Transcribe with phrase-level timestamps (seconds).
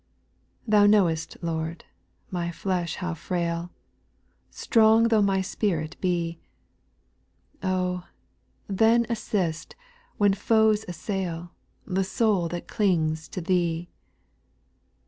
[0.63, 0.65] )8.
[0.71, 1.85] (Thou knowest, Lord,
[2.31, 3.69] my flesh how frail,
[4.49, 6.39] Strong tho' my spirit be;
[7.61, 8.05] Oh
[8.65, 9.75] 1 then assist,
[10.17, 11.51] when foes assail,
[11.85, 13.91] The soul that clings to Thee.